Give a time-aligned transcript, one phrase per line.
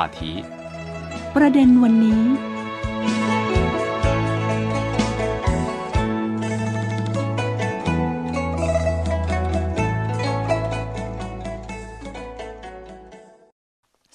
[0.00, 0.20] 话题
[1.36, 2.22] ประเด็นวันนี้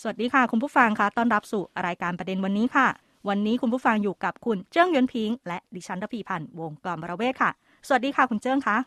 [0.02, 2.88] สวัสดีค่ะ คุณผู้ฟังคะต้อนรับสู่รายการประเด็นวันนี้ค่ะ
[3.30, 7.52] วันนี้คุณผู้ฟังอยู่กับคุณเจิ้งยนพิง และดิฉันรพีพันธ์วงกลอมระเวศค่ะ
[7.88, 8.78] สวัสดีค่ะคุณเจิ้งคะ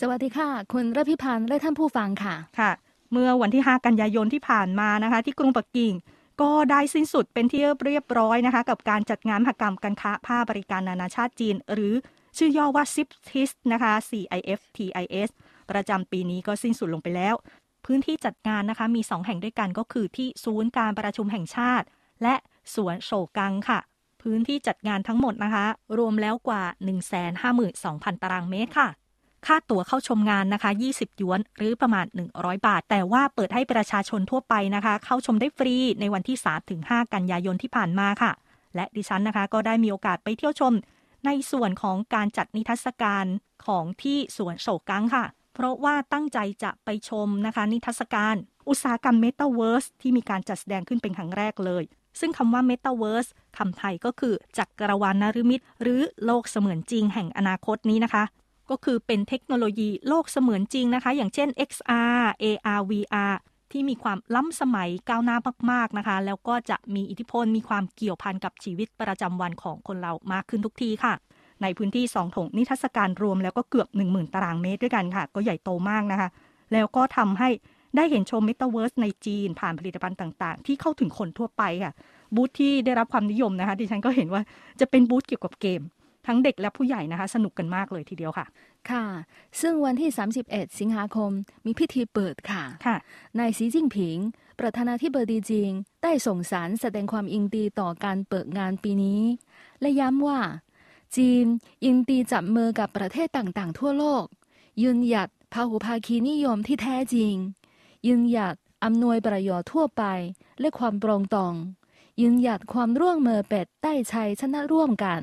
[0.00, 2.70] สวัสดีค่ะ คุณระพิพันธ์และท่านผู้ฟังค่ะค่ะ
[3.12, 5.92] เมื่อวันที่ 5 กันยายนที่ผ่านมานะคะ ที่กรุงปักกิ่ง
[6.42, 11.94] ก็ได้สิ้นสุดเป็นที่เรียบร้อยนะคะ กับการจัดงานมหกรรมการค้าผ้าบริการนานาชาติจีน หรือ
[12.36, 15.30] ชื่อย่อว่า CIFTIS นะคะ CIFTIS
[15.70, 17.34] ประจำปีนี้ก็สิ้นสุดลงไปแล้ว
[17.84, 21.86] พื้นที่จัดงานนะคะมี 2 แห่งด้วยกันก็คือที่ศูนย์การประชุมแห่งชาติ
[22.22, 22.34] และ
[22.74, 23.78] สวนโฉกังค่ะ
[24.22, 25.66] พื้นที่จัดงานทั้งหมดนะคะ
[25.98, 26.62] รวมแล้วกว่า
[27.42, 28.88] 152,000 ตารางเมตรค่ะ
[29.46, 32.06] ค่าตั๋วเข้าชมงานนะคะ 20 หยวน หรือประมาณ
[32.36, 36.36] 100 บาท แต่ว่าเปิดให้ประชาชนทั่วไปนะคะ เข้าชมได้ฟรีในวันที่
[36.74, 38.32] 3-5 กันยายนที่ผ่านมาค่ะ
[38.74, 40.72] และดิฉันนะคะ ก็ได้มีโอกาสไปเที่ยวชม
[41.26, 43.26] ในส่วนของการจัดนิทรรศการ
[43.66, 48.36] ของที่สวนโฉกังค่ะ เพราะว่าตั้งใจจะไปชมนะคะ นิทรรศการ
[48.68, 51.84] อุตสาหกรรม Metaverse ที่มีการจัดแสดงขึ้นเป็นครั้งแรกเลย
[52.20, 58.24] ซึ่งคำว่า Metaverse คำไทยก็คือจักรวาลนฤมิตหรือโลกเสมือนจริงแห่งอนาคตนี้นะคะ
[58.70, 63.34] ก็คือเป็นเทคโนโลยีโลกเสมือนจริงนะคะ อย่างเช่น XR AR VR
[63.72, 65.36] ที่มีความล้ำสมัยก้าวหน้า
[65.70, 71.14] มากๆนะคะ แล้วก็จะมีอิทธิพลมีความเกี่ยวพันกับชีวิตประจำวันของคนเรามากขึ้นทุกทีค่ะ
[71.62, 76.28] ในพื้นที่สองถงนิทรรศการรวมแล้วก็เกือบ 10,000 ตารางเมตรด้วยกันค่ะ ก็ใหญ่โตมากนะคะ
[76.72, 77.48] แล้วก็ทำให้
[77.96, 81.92] ได้เห็นชม Metaverse ในจีน ผ่านผลิตภัณฑ์ต่างๆ ที่เข้าถึงคนทั่วไปค่ะ
[82.34, 84.42] บูธที่ได้รับความนิยมนะคะดิฉันก็เห็นว่า
[84.80, 85.80] จะเป็นบูธเกี่ยวกับเกม
[86.26, 88.46] ทั้งเด็กและผู้ใหญ่นะคะ สนุกกันมากเลยทีเดียวค่ะ
[88.90, 89.04] ค่ะ
[89.60, 90.10] ซึ่งวันที่
[90.44, 91.30] 31 สิงหาคม
[91.64, 92.96] มีพิธีเปิดค่ะค่ะ
[93.38, 94.18] นายสีจิ้งผิง
[94.60, 95.72] ประธานาธิบดีจีน
[96.02, 99.22] ได้ส่งสารแสดงความยินดีต่อการเปิดงานปีนี้
[99.80, 100.40] และย้ำว่า
[101.16, 101.44] จีน
[101.84, 104.24] ยินดีจับมือกับประเทศต่างๆ ทั่วโลก
[104.82, 107.34] ยืนหยัดพหุภาคีนิยมที่แท้จริง
[108.06, 110.04] ยืนหยัดอำนวยประโยชน์ทั่วไป
[110.60, 111.54] และความปรองตอง
[112.20, 115.22] ยืนหยัดความร่วมมือเป็ดได้ชัยชนะร่วมกัน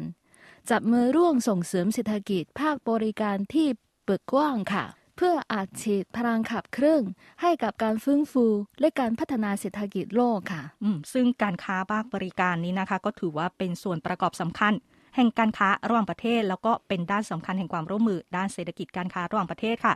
[0.72, 3.68] จับมือร่วมส่งเสริมเศรษฐกิจภาคบริการที่
[4.06, 4.86] เปิดกว้างค่ะ
[5.18, 7.04] เพื่ออาจฉีดพลังขับเคลื่อน
[7.42, 8.46] ให้กับการฟื้นฟู
[8.80, 14.74] และการพัฒนาเศรษฐกิจโลกค่ะอืมซึ่งการค้าภาคบริการนี้นะคะ ก็ถือว่าเป็นส่วนประกอบสำคัญ
[15.16, 19.94] แห่งการค้าระหว่างประเทศ แล้วก็เป็นด้านสำคัญแห่งความร่วมมือด้านเศรษฐกิจการค้าระหว่างประเทศค่ะ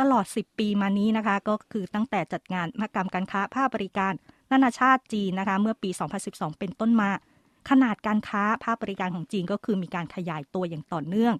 [0.00, 4.12] ตลอด 10 ปีมานี้นะคะ ก็คือตั้งแต่จัดงานมหกรรมการค้าภาคบริการ
[4.50, 5.90] นานาชาติจีนนะคะ เมื่อปี
[6.24, 7.10] 2012 เป็นต้นมา
[7.70, 11.34] ขนาดการค้าภาคบริการของจีนก็คือมีการขยายตัวอย่างต่อเนื่อง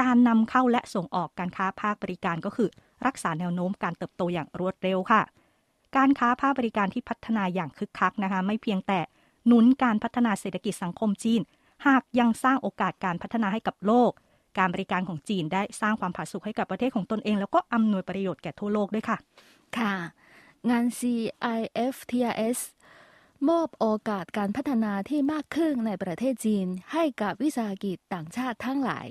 [0.00, 2.68] การนำเข้าและส่งออกการค้าภาคบริการก็คือ
[3.06, 5.22] รักษาแนวโน้มการเติบโตอย่างรวดเร็วค่ะ
[5.96, 9.00] การค้าภาคบริการที่พัฒนาอย่างคึกคักนะคะ ไม่เพียงแต่
[9.46, 11.40] หนุนการพัฒนาเศรษฐกิจสังคมจีน
[11.86, 14.10] หากยังสร้างโอกาสการพัฒนาให้กับโลก
[14.58, 19.16] การบริการของจีนได้สร้างความผาสุกให้กับประเทศของตนเอง แล้วก็อำนวยประโยชน์แก่ทั่วโลกด้วยค่ะ
[19.78, 19.94] ค่ะ
[20.70, 22.58] งาน CIFTIS
[23.48, 29.08] มอบโอกาสการพัฒนาที่มากขึ้นในประเทศจีนให้กับวิสาหกิจต่างชาติทั้งหลาย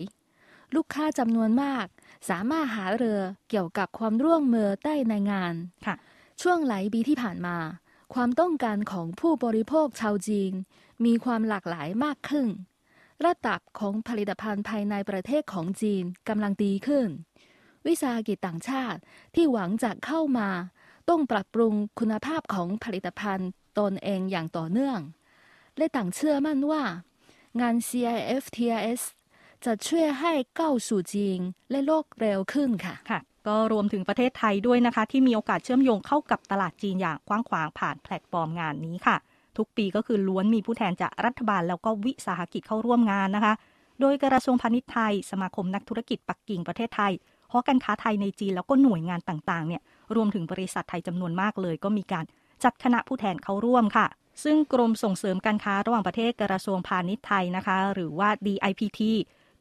[0.75, 1.85] ลูกค้าจำนวนมาก
[2.29, 3.19] สามารถหาเรือ
[3.49, 5.53] เกี่ยวกับความร่วมมือได้ในงาน
[5.85, 5.95] ค่ะ
[6.41, 7.57] ช่วงหลายปีที่ผ่านมา
[8.13, 10.53] ความต้องการของผู้บริโภคชาวจีน
[11.05, 12.47] มีความหลากหลายมากขึ้น
[13.25, 17.07] ระดับของผลิตภัณฑ์ภายในประเทศของจีนกำลังดีขึ้น
[17.87, 18.99] วิสาหกิจต่างชาติ
[19.35, 20.49] ที่หวังจะเข้ามา
[21.09, 23.49] ต้องปรับปรุงคุณภาพของผลิตภัณฑ์
[23.79, 24.99] ตนเองอย่างต่อเนื่อง
[25.77, 26.83] และต่างเชื่อมั่นว่า
[27.61, 29.01] งาน CIFTIS
[29.65, 31.39] จะช่วยให้ก้าวสู่จีน
[31.71, 39.17] และโลกเร็วขึ้นค่ะค่ะ ก็รวมถึงประเทศไทยด้วยนะคะ ที่มีโอกาสเชื่อมโยงเข้ากับตลาดจีนอย่างกว้างขวางผ่านแพลตฟอร์มงานนี้ค่ะ
[39.57, 43.53] ทุกปีก็คือล้วนมีผู้แทนจากรัฐบาลแล้วก็วิสาหกิจเข้าร่วมงานนะคะ
[43.99, 47.13] โดยกระทรวงพาณิชย์ไทย สมาคมนักธุรกิจปักกิ่งประเทศไทย
[47.51, 49.81] หอการค้าไทยในจีนแล้วก็หน่วยงานต่างๆเนี่ย
[50.15, 52.25] รวมถึงบริษัทไทยจำนวนมากเลย ก็มีการ
[52.63, 54.07] จัดคณะผู้แทนเข้าร่วมค่ะ
[54.43, 59.01] ซึ่งกรมส่งเสริมการค้าระหว่างประเทศกระทรวงพาณิชย์ไทยนะคะ หรือว่า DITP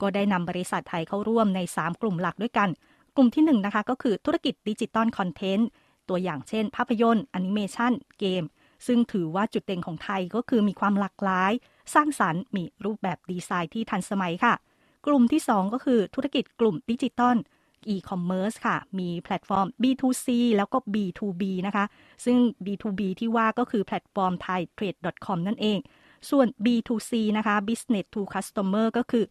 [0.01, 2.69] ก็ได้นำบริษัทไทยเข้าร่วมใน 3 กลุ่มหลักด้วยกัน
[3.17, 5.69] กลุ่มที่ 1นงนะคะก็คือธุรกิจดิจิตอลคอนเทนต์
[6.09, 8.45] ตัวอย่างเช่น ภาพยนตร์แอนิเมชันเกม
[8.87, 11.53] ซึ่งถือว่าจุดเด่นของไทยก็คือมีความหลากหลาย
[11.95, 14.55] สร้างสรรค์มีรูปแบบดีไซน์ที่ทันสมัยค่ะ
[15.07, 17.37] กลุ่มที่ 2 ก็คือธุรกิจกลุ่มดิจิตอล
[17.95, 20.27] e-commerce ค่ะ มีแพลตฟอร์ม B2C
[20.57, 21.85] แล้วก็ B2B นะคะ
[22.25, 25.79] ซึ่ง B2B ที่ว่าก็คือแพลตฟอร์ม Thaitrade.com นั่นเอง
[26.31, 29.25] ส่วน B2C นะคะ business to customer ก็คือ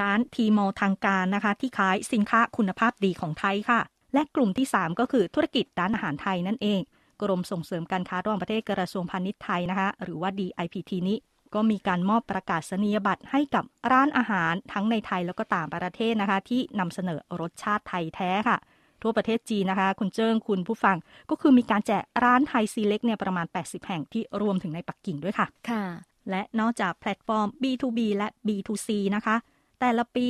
[0.00, 3.80] ร้าน Tmall ทางการนะคะ ที่ขายสินค้าคุณภาพดีของไทยค่ะ
[4.14, 6.80] และกลุ่มที่ 3 ก็คือธุรกิจร้านอาหารไทยนั่นเอง
[7.22, 11.16] กรมส่งเสริมการค้าระหว่างประเทศกระทรวงพาณิชย์ไทยนะคะ หรือว่า DIPT นี้
[11.54, 18.58] ก็มีการมอบประกาศนียบัตรให้กับร้านอาหารทั้งในไทยแล้วก็ต่างประเทศนะคะ ที่นำเสนอรสชาติไทยแท้ค่ะ
[19.02, 20.96] ทั่วประเทศจีนนะคะ คุณเจิ้งคุณผู้ฟัง
[21.30, 25.84] ก็คือมีการแจกร้านไทยซีเล็กเนี่ยประมาณ 80 แห่งที่รวมถึงในปักกิ่งด้วยค่ะค่ะ
[26.30, 29.36] และนอกจากแพลตฟอร์ม B2B และ B2C นะคะ
[29.80, 30.28] แต่ละปี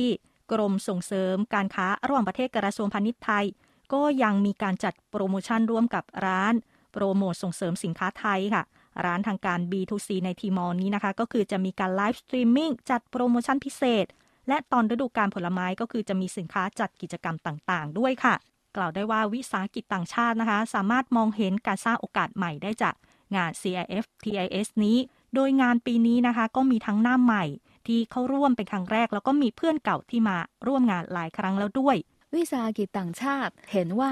[0.51, 3.45] กรมส่งเสริมการค้าระหว่างประเทศกระทรวงพาณิชย์ไทย
[3.93, 6.53] ก็ยังมีการจัดโปรโมชั่นร่วมกับร้าน
[6.91, 8.63] โปรโมทส่งเสริมสินค้าไทยค่ะ
[9.05, 14.05] ร้านทางการ B2C ใน Tmall นี้นะคะ ก็คือจะมีการ live streaming จัดโปรโมชั่นพิเศษ
[14.47, 18.35] และตอนฤดูกาลผลไม้ก็คือจะมีสินค้าจัดกิจกรรมต่างๆ ด้วยค่ะ
[18.75, 22.95] กล่าวได้ว่าวิสาหกิจต่างชาตินะคะ สามารถมองเห็นการสร้างโอกาสใหม่ได้จาก
[23.35, 24.97] งาน CIFTIS นี้
[25.35, 27.45] โดยงานปีนี้นะคะ ก็มีทั้งหน้าใหม่
[27.87, 30.37] ที่เข้าร่วมเป็นครั้งแรก แล้วก็มีเพื่อนเก่าที่มา
[30.67, 31.95] ร่วมงานหลายครั้งแล้วด้วย
[32.35, 34.11] วิสาหกิจต่างชาติเห็นว่า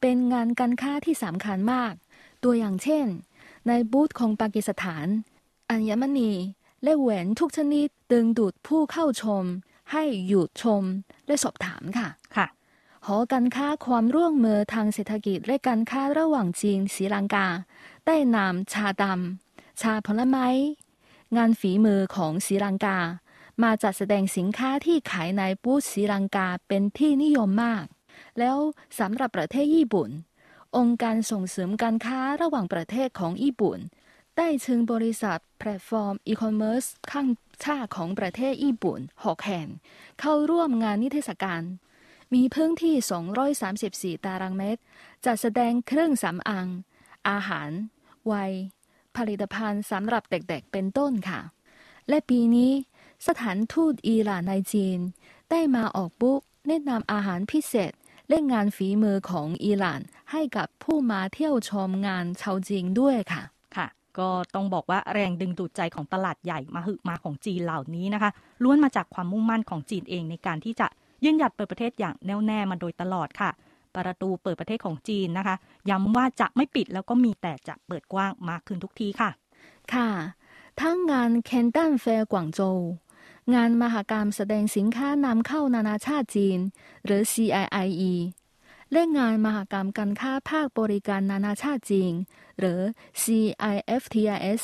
[0.00, 1.92] เป็นงานการค้าที่สำคัญมาก
[2.44, 3.06] ตัวอย่างเช่น
[3.68, 5.06] ในบูธของปากีสถาน
[5.70, 6.32] อัญมณี
[6.82, 9.44] และแหวนทุกชนิดดึงดูดผู้เข้าชม
[9.92, 10.82] ให้หยุดชม
[11.26, 12.46] และสอบถามค่ะค่ะ
[13.06, 17.46] หอการค้าความร่วมมือทางเศรษฐกิจและการค้าระหว่างจีนศรีลังกา
[18.06, 20.48] ได้นำชาดำชาผลไม้
[21.36, 22.98] งานฝีมือของศรีลังกา
[23.62, 27.84] มาจัดแสดงสินค้าที่ขายในบูธศรีลังกาเป็นที่นิยมมาก
[28.38, 28.56] แล้ว
[28.98, 30.10] สำหรับประเทศญี่ปุ่น
[30.76, 33.78] องค์การส่งเสริมการค้าระหว่างประเทศของญี่ปุ่น
[34.36, 37.28] ได้เชิญบริษัทแพลตฟอร์มอีคอมเมิร์ซข้าม
[37.64, 39.66] ชาติของประเทศญี่ปุ่นหกแห่ง
[40.20, 41.62] เข้าร่วมงานนิทรรศการ
[42.34, 42.94] มีพื้นที่
[44.20, 44.82] 234 ตารางเมตร
[45.24, 46.66] จัดแสดงเครื่องสำอาง
[47.28, 47.70] อาหาร
[48.32, 48.52] วัย
[49.16, 51.40] ผลิตภัณฑ์สำหรับเด็กๆ เป็นต้นค่ะ
[52.08, 52.72] และปีนี้
[53.26, 54.98] สถานทูตอิหร่านในจีน
[55.50, 57.92] ได้มาออกบุ๊กแนะนำอาหารพิเศษ
[58.28, 60.00] และงานฝีมือของอิหร่าน
[60.34, 63.42] ให้กับผู้มาเที่ยวชมงานชาวจีนด้วยค่ะ
[63.76, 63.86] ค่ะ
[64.18, 68.30] ก็ต้องบอกว่าแรงดึงดูดใจของตลาดใหญ่มาหึมาของจีนเหล่านี้นะคะ
[68.62, 70.86] ล้วนมาจากความมุ่งมั่นของจีนเองในการที่จะ
[71.24, 73.50] ยืนหยัดเปิดประเทศอย่างแน่วแน่มาโดยตลอดค่ะ
[73.94, 75.56] ประตูเปิดประเทศของจีนนะคะ
[75.90, 79.30] ย้ำว่าจะไม่ปิดแล้วก็มีแต่จะเปิดกว้างมากขึ้นทุกทีค่ะ
[79.92, 80.08] ค่ะ
[80.80, 82.78] ทั้งงานแคนตันแฟร์กวางโจว
[83.54, 86.58] งานมหกรรมแสดงสินค้านำเข้านานาชาติจีน
[87.04, 88.12] หรือ CIIE
[88.94, 92.14] และงงานมหกรรมการค้าภาคบริการนานาชาติจีน
[92.58, 92.80] หรือ
[93.22, 94.62] CIFTIS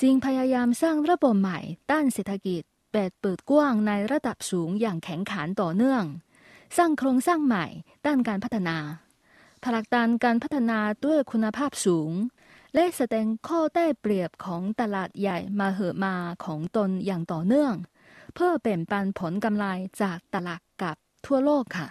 [0.00, 1.58] จีนพยายามสร้างระบบใหม่
[1.92, 2.62] ด้านเศรษฐกิจ
[2.92, 6.04] แบบเปิดกว้างในระดับสูงอย่างแข็งขันต่อเนื่อง
[6.76, 7.66] สร้างโครงสร้างใหม่
[8.06, 8.76] ด้านการพัฒนา
[9.64, 12.10] ผลักดันการพัฒนาด้วยคุณภาพสูง
[12.74, 16.14] และแสดงข้อได้เปรียบของตลาดใหญ่มาเหอะมา
[16.44, 17.74] ของตนอย่างต่อเนื่อง
[18.34, 19.66] เพื่อแบ่งปันผลกำไร
[20.02, 20.96] จากตลาดกับ
[21.26, 21.88] ทั่วโลกค่ะ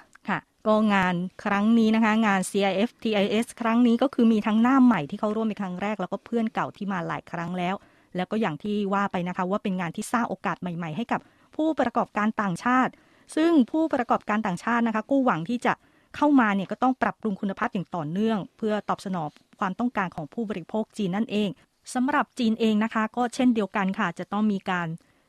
[0.68, 7.76] ก็งานครั้งนี้นะคะ งาน CIF TIS ครั้งนี้ก็คือมีทั้งหน้าใหม่ที่เข้าร่วมเป็นครั้งแรก แล้วก็เพื่อนเก่าที่มาหลายครั้งแล้ว
[8.16, 11.20] แล้วก็อย่างที่ว่าไปนะคะ ว่าเป็นงานที่สร้างโอกาสใหม่ๆ ให้กับ
[11.56, 12.92] ผู้ประกอบการต่างชาติ
[13.36, 15.74] ซึ่งผู้ประกอบการต่างชาตินะคะ กู้หวังที่จะ
[16.16, 21.50] เข้ามาเนี่ยก็ต้องปรับปรุงคุณภาพอย่างต่อเนื่อง เพื่อตอบสนองความต้องการของผู้บริโภคจีนนั่นเอง
[21.94, 24.88] สำหรับจีนเองนะคะ ก็เช่นเดียวกันค่ะ จะต้องมีการ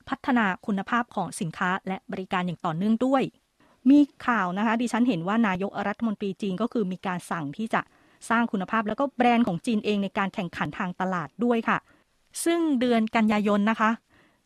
[0.08, 3.22] พัฒนาคุณภาพของสินค้าและบริการอย่างต่อเนื่องด้วย
[3.90, 7.80] มีข่าวนะคะ ดิฉันเห็นว่านายกรัฐมนตรีจีนก็คือมีการสั่งที่จะ
[8.30, 11.78] สร้างคุณภาพ แล้วก็แบรนด์ของจีนเองในการแข่งขันทางตลาดด้วยค่ะ
[12.44, 13.90] ซึ่งเดือนกันยายนนะคะ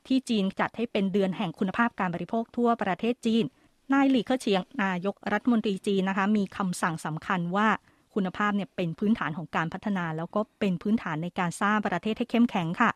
[0.06, 3.44] ที่จีนจัดให้เป็นเดือนแห่งคุณภาพการบริโภคทั่วประเทศจีน
[3.92, 7.68] นายหลี่เค่อเฉียงนายกรัฐมนตรีจีนนะคะ มีคำสั่งสำคัญว่า
[8.14, 12.90] คุณภาพเนี่ยเป็นพื้นฐานของการพัฒนา แล้วก็เป็นพื้นฐานในการสร้างประเทศให้เข้มแข็งค่ะ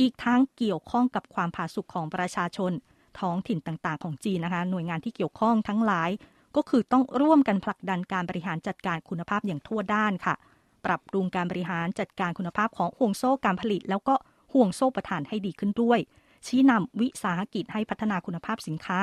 [0.00, 2.72] อีกทั้งเกี่ยวข้องกับความผาสุกของประชาชน
[3.20, 6.10] ท้องถิ่นต่างๆ ของจีนนะคะ หน่วยงานที่เกี่ยวข้องทั้งหลาย
[6.56, 10.34] ก็คือต้องร่วมกันผลักดันการบริหารจัดการคุณภาพอย่างทั่วด้านค่ะ
[10.84, 14.14] ปรับปรุงการบริหารจัดการคุณภาพของห่วงโซ่การผลิต แล้วก็
[14.52, 15.98] ห่วงโซ่ประทานให้ดีขึ้นด้วย
[16.46, 19.00] ชี้นำวิสาหกิจให้พัฒนาคุณภาพสินค้า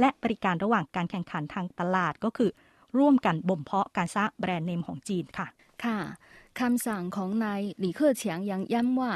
[0.00, 2.50] และบริการระหว่างการแข่งขันทางตลาดก็คือ
[2.98, 5.46] ร่วมกันบ่มเพาะการสร้างแบรนด์เนมของจีนค่ะ
[5.84, 5.98] ค่ะ
[6.60, 9.12] คำสั่งของนายหลี่เค่อเฉียงยังย้ำว่า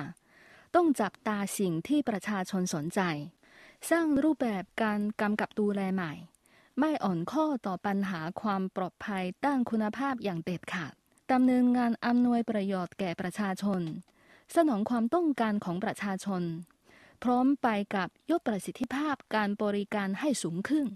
[0.75, 3.00] ต้องจับตาสิ่งที่ประชาชนสนใจ
[3.90, 6.12] สร้างรูปแบบการกำกับดูแลใหม่
[6.78, 10.92] ไม่อ่อนข้อต่อปัญหาความปลอดภัยด้านคุณภาพอย่างเด็ดขาด
[11.32, 13.82] ดำเนินงานอำนวยประโยชน์แก่ประชาชน
[14.54, 16.42] สนองความต้องการของประชาชน
[17.23, 20.87] พร้อมไปกับยกประสิทธิภาพการบริการให้สูงขึ้น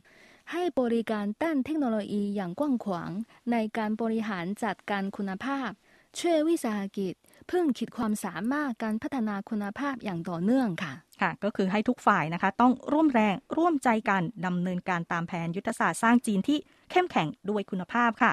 [0.51, 3.11] ให้บริการด้านเทคโนโลยีอย่างกว้างขวาง
[3.53, 5.71] ในการบริหารจัดการคุณภาพ
[6.19, 7.15] ช่วยวิสาหกิจ
[7.51, 16.59] พิ่มขีดความสามารถการพัฒนาคุณภาพอย่างต่อเนื่องค่ะค่ะ ก็คือให้ทุกฝ่ายนะคะ ต้องร่วมแรงร่วมใจกันดำเนินการตามแผนยุทธศาสตร์สร้างจีนที่
[16.91, 18.33] เข้มแข็งด้วยคุณภาพค่ะ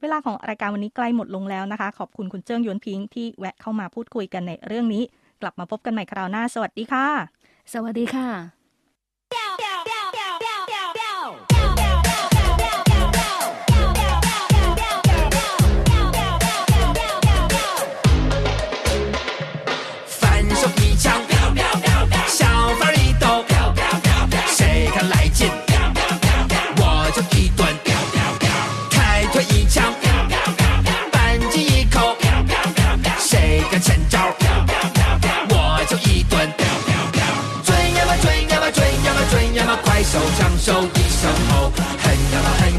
[0.00, 5.02] เวลาของรายการวันนี้ใกล้หมดลงแล้วนะคะ ขอบคุณคุณเจิ้งยวนพิงที่แวะเข้ามาพูดคุยกันในเรื่องนี้
[5.42, 7.06] กลับมาพบกันใหม่คราวหน้า สวัสดีค่ะ
[7.72, 8.57] สวัสดีค่ะ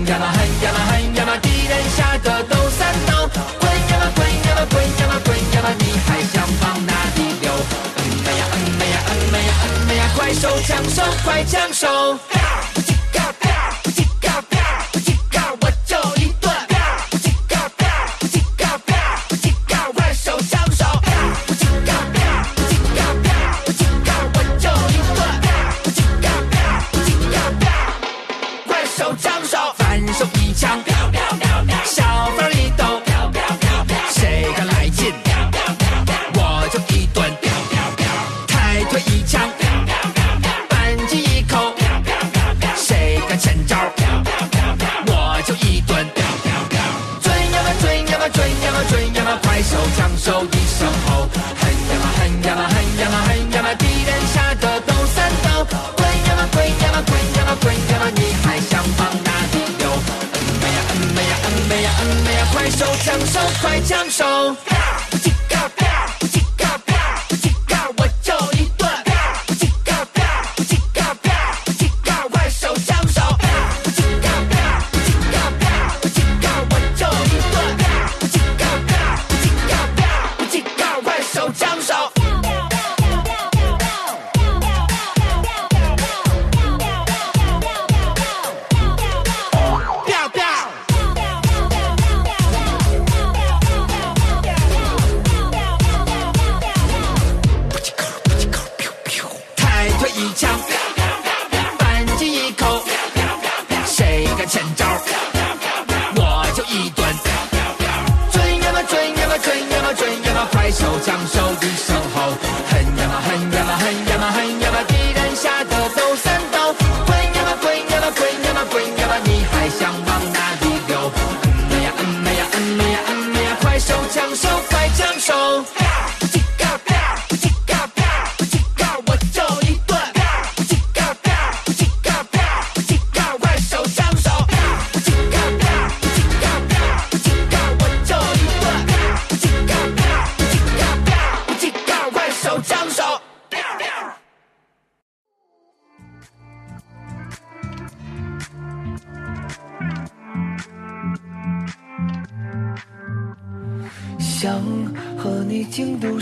[0.10, 3.30] 呀嘛嗨呀嘛嗨呀嘛，敌人吓得抖三抖。
[3.60, 7.52] 滚呀嘛滚呀嘛滚呀嘛滚呀嘛，你还想往哪里溜？
[7.98, 12.18] 嗯么呀嗯么呀嗯么呀嗯么呀，快手抢手快抢手！
[50.30, 51.28] 抢手一声吼，
[51.60, 55.66] 嘿呀嘛嘿呀嘛嘿呀嘛嘿呀嘛，敌人吓得抖三抖。
[55.98, 59.90] 滚呀嘛滚呀嘛滚呀嘛滚呀嘛，你还想往哪里溜？
[59.90, 64.56] 嗯没呀嗯没呀嗯没呀嗯没呀，快手枪手快枪手！
[65.10, 65.84] 不叽嘎不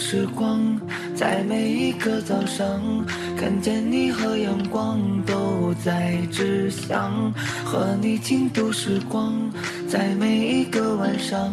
[0.10, 0.80] 时光，
[1.14, 2.66] 在每一个早上，
[3.38, 7.12] 看见你和阳光都在指向。
[7.66, 9.34] 和你共度时光，
[9.86, 11.52] 在每一个晚上，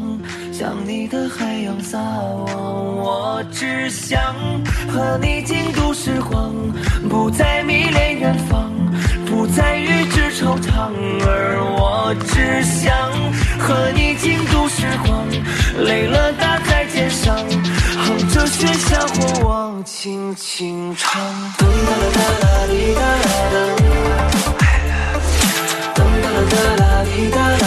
[0.53, 2.47] 向你的海洋撒网。
[2.47, 4.23] 我只想
[4.87, 6.55] 和你共度时光，
[7.11, 8.71] 不再迷恋远方，
[9.27, 10.93] 不再与之惆怅，
[11.27, 13.11] 而我只想
[13.59, 15.27] 和你共度时光，
[15.85, 17.37] 累了搭在肩上，
[18.05, 21.23] 哼着喧嚣或我轻轻唱。
[21.57, 23.57] 噔哒啦哒啦滴哒啦噔，
[25.95, 27.64] 噔哒啦哒啦滴哒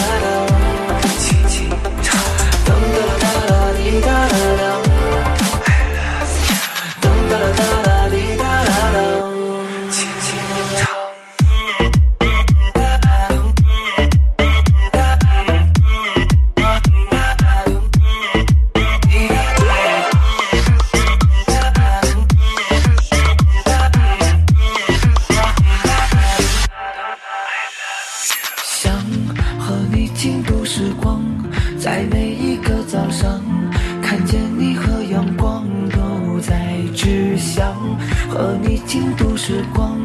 [39.16, 39.98] 度时光，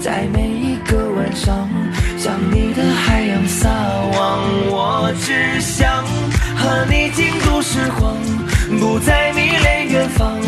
[0.00, 1.68] 在每一个晚上，
[2.16, 3.68] 向你的海洋撒
[4.12, 4.40] 网。
[4.70, 6.04] 我只想
[6.56, 8.16] 和你，经度时光，
[8.80, 10.40] 不再迷恋远方，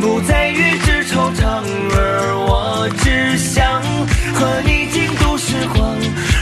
[0.00, 1.62] 不再预之惆怅。
[1.94, 3.82] 而我只想
[4.34, 5.96] 和你，经度时光，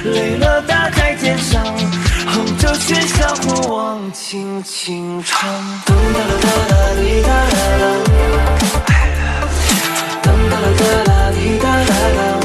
[0.04, 1.64] 累了，搭在肩上，
[2.26, 5.48] 哼着喧嚣过往，轻轻唱。
[10.60, 12.39] 啦啦啦啦啦啦啦。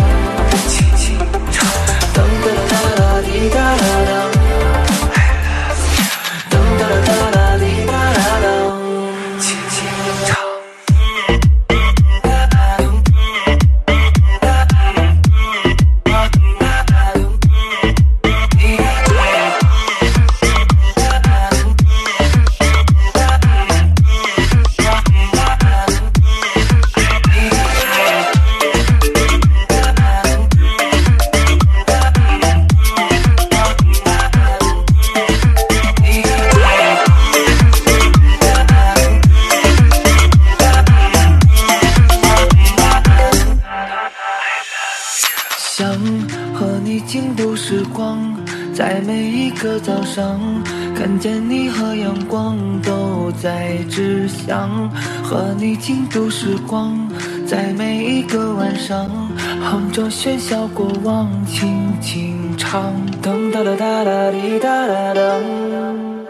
[62.75, 62.91] 唱，
[63.23, 66.24] 噔哒哒哒哒滴哒哒噔。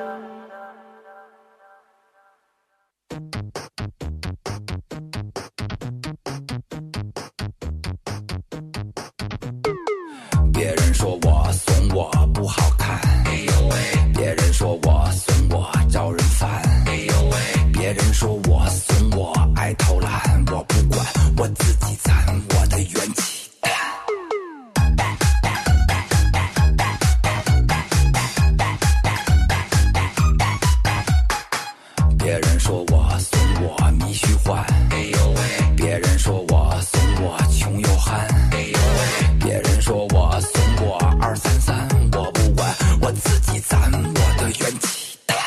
[43.39, 45.17] 己攒我的元气。
[45.25, 45.37] 弹。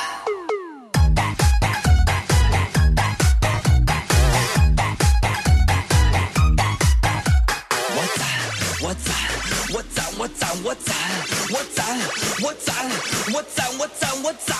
[7.94, 8.26] 我攒，
[8.82, 10.96] 我攒，我攒，我攒，
[11.50, 11.76] 我攒，
[12.42, 12.68] 我攒，我攒。
[13.30, 14.56] 我攒我攒我攒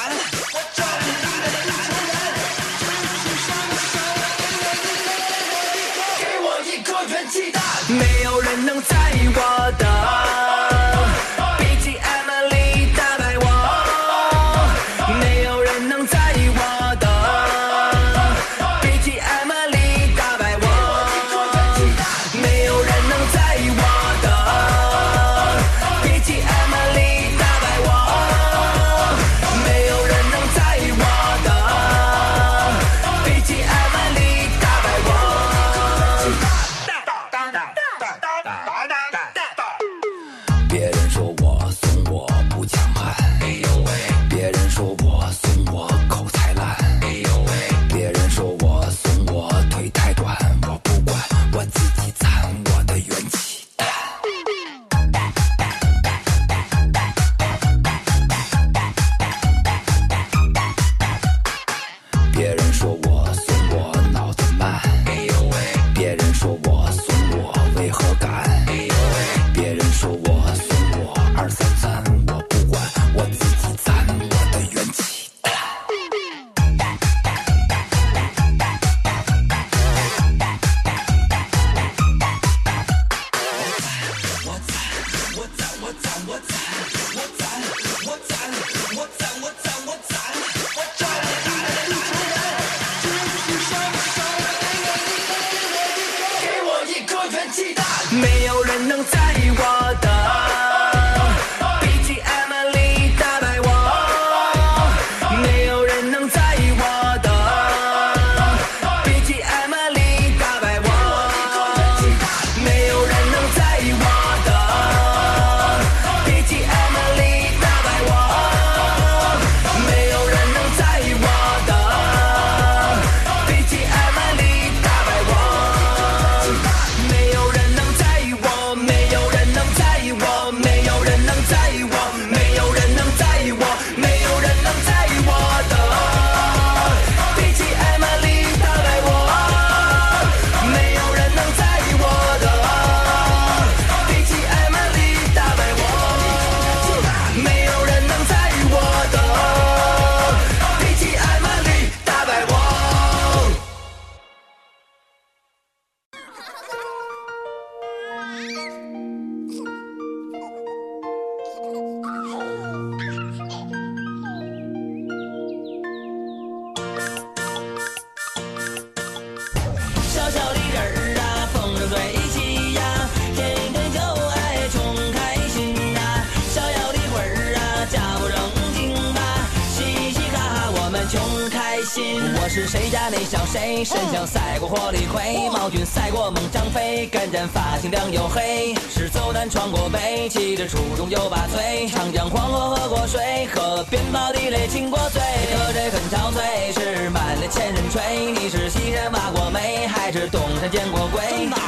[182.48, 198.32] 我是谁家那小谁，身强赛过火力灰，毛俊赛过猛张飞，干战发型亮又黑，是走南闯过北，骑着初中又把嘴，长江黄河喝过水，河边炮地雷亲过嘴，喝这很憔悴，是满脸千人吹。
[198.32, 201.20] 你是西山挖过煤，还是东山见过鬼？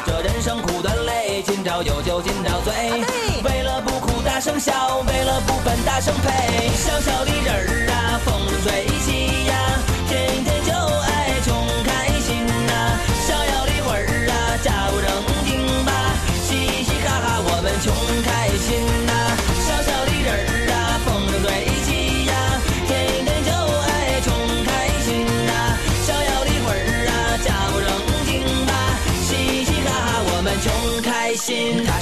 [0.06, 2.72] 这人生苦短累，今朝有酒今朝醉，
[3.44, 4.72] 为了不哭大声笑，
[5.06, 9.54] 为了不烦大声呸，小小的人儿啊，风生水起呀，
[17.80, 19.10] 穷开心。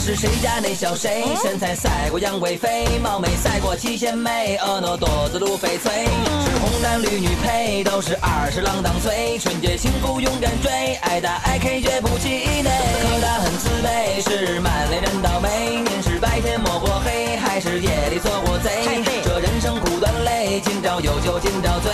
[0.08, 6.06] 是谁家那小谁，身材赛过杨贵妃，貌美赛过七仙妹，婀娜多姿如翡翠，
[6.46, 19.04] 是红男绿女配，都是二十郎当岁，纯洁幸福勇敢追，爱打爱 K 绝不气馁，可他很自卑，是满脸人倒霉，您是白天摸过黑，还是夜里做过贼？
[19.22, 21.92] 这人生苦短累，今朝有酒今朝醉，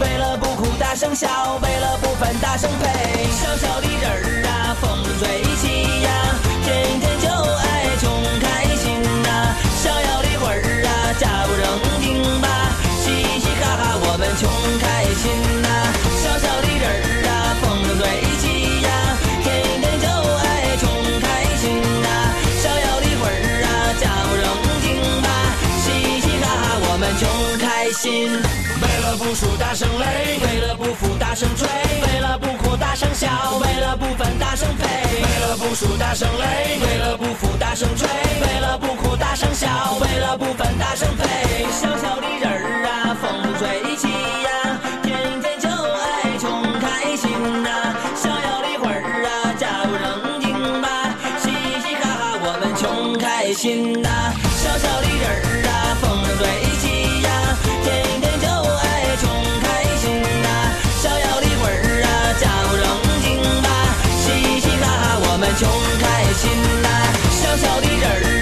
[0.00, 1.28] 为了不哭大声笑，
[1.62, 6.10] 为了不烦大声呸，小小的人儿啊，风生水起呀，
[6.66, 8.10] 天天就爱穷
[8.42, 11.64] 开心呐，逍遥的魂儿啊，假不正
[12.02, 13.06] 经吧，嘻
[13.38, 14.50] 嘻哈哈我们穷
[14.82, 15.30] 开心
[15.62, 18.02] 呐，小小的人儿啊，风生水
[18.42, 18.90] 起呀，
[19.46, 19.46] 天
[19.78, 20.90] 天就爱穷
[21.22, 21.70] 开心
[22.02, 23.70] 呐，逍遥的魂儿啊，
[24.02, 24.50] 假不正
[24.82, 25.30] 经吧，
[25.86, 27.22] 嘻嘻哈哈我们穷
[27.62, 28.34] 开心。
[28.82, 31.68] 为了不输大声擂，为了不服大声吹，
[32.02, 33.30] 为了不哭大声笑，
[33.62, 34.35] 为了不烦，
[35.58, 39.66] 不输大声擂，为了不服大声追，为了不哭大声笑，
[40.00, 41.66] 为了不烦大声呸。
[41.72, 43.05] 小小的人儿啊，
[67.56, 68.35] 小的人儿